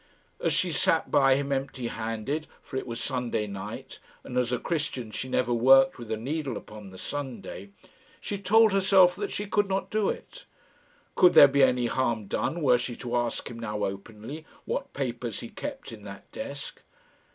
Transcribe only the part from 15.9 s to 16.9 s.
in that desk?